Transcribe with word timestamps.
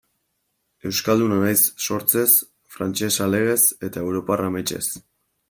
Euskalduna 0.91 1.37
naiz 1.43 1.61
sortzez, 1.89 2.33
frantsesa 2.77 3.29
legez, 3.35 3.61
eta 3.91 4.05
europarra 4.09 4.51
ametsez. 4.55 4.85